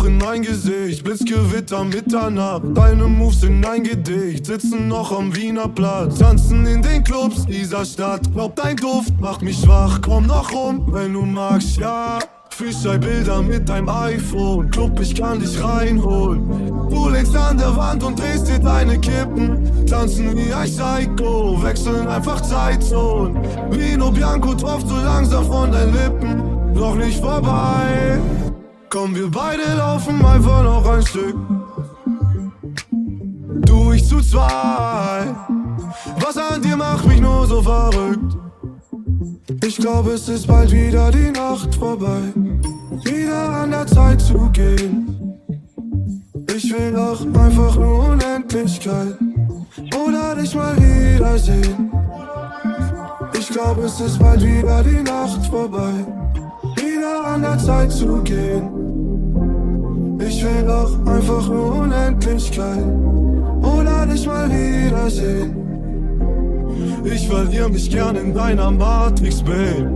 [0.00, 2.62] Rauch in mein Gesicht, Blitzgewitter Mitternacht.
[2.74, 6.18] Deine Moves sind ein Gedicht, sitzen noch am Wiener Platz.
[6.18, 8.22] Tanzen in den Clubs dieser Stadt.
[8.32, 10.00] Glaub, dein Duft macht mich wach.
[10.02, 12.18] Komm noch rum, wenn du magst, ja.
[12.50, 14.70] Freestyle-Bilder mit deinem iPhone.
[14.70, 16.48] Club, ich kann dich reinholen.
[16.88, 19.86] Du legst an der Wand und drehst dir deine Kippen.
[19.86, 23.38] Tanzen wie ein Psycho, wechseln einfach Zeitzonen.
[23.70, 26.72] Vino Bianco tropft so langsam von deinen Lippen.
[26.74, 28.18] Noch nicht vorbei.
[28.90, 31.36] Komm, wir beide laufen einfach noch ein Stück.
[33.64, 35.32] Du, ich zu zwei.
[36.18, 38.36] Was an dir macht mich nur so verrückt?
[39.62, 42.20] Ich glaube, es ist bald wieder die Nacht vorbei.
[43.04, 45.38] Wieder an der Zeit zu gehen.
[46.52, 49.16] Ich will doch einfach nur Unendlichkeit.
[50.04, 51.92] Oder dich mal wiedersehen.
[53.38, 55.92] Ich glaube, es ist bald wieder die Nacht vorbei.
[57.32, 60.18] An der Zeit zu gehen.
[60.18, 62.84] Ich will doch einfach nur Unendlichkeit.
[63.62, 65.54] Oder dich mal wiedersehen.
[67.04, 69.88] Ich verliere mich gern in deiner Matrix, Babe.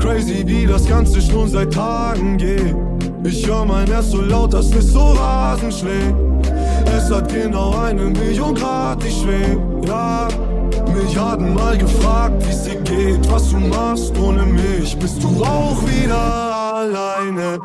[0.00, 2.74] Crazy, wie das Ganze schon seit Tagen geht.
[3.22, 6.16] Ich hör mein Herz so laut, dass es so rasend schlägt.
[6.96, 10.26] Es hat genau eine Million Grad, ich schweb, ja.
[10.92, 14.98] Milliarden mal gefragt, wie's dir geht, was du machst ohne mich.
[14.98, 16.51] Bist du auch wieder
[16.82, 17.58] alleine?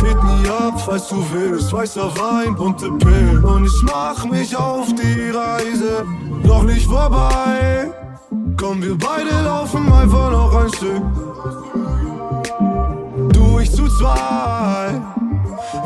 [0.00, 3.44] Hit me up, falls du willst, weißer Wein, bunte Pillen.
[3.44, 6.04] Und ich mach mich auf die Reise,
[6.42, 7.92] noch nicht vorbei.
[8.56, 11.02] Komm, wir beide laufen einfach noch ein Stück.
[13.32, 15.00] Du, ich zu zwei.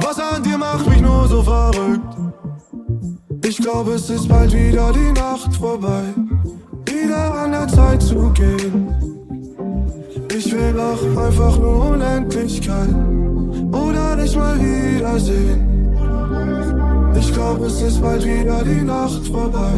[0.00, 2.14] Was an dir macht mich nur so verrückt?
[3.44, 6.04] Ich glaube, es ist bald wieder die Nacht vorbei.
[6.86, 9.13] Wieder an der Zeit zu gehen.
[10.54, 12.88] Ich will doch einfach nur Unendlichkeit.
[13.72, 15.90] Oder dich mal wiedersehen.
[17.18, 19.72] Ich glaube, es ist bald wieder die Nacht vorbei.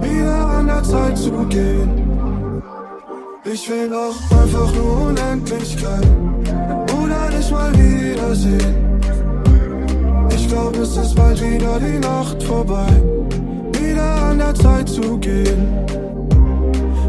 [0.00, 2.62] Wieder an der Zeit zu gehen.
[3.42, 6.06] Ich will doch einfach nur Unendlichkeit
[7.02, 9.00] oder dich mal wiedersehen.
[10.30, 12.86] Ich glaube, es ist bald wieder die Nacht vorbei,
[13.72, 15.66] wieder an der Zeit zu gehen.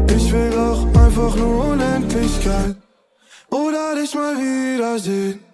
[0.08, 2.79] Ich will doch einfach nur Unendlichkeit
[3.50, 5.49] oder dich mal wiedersehen.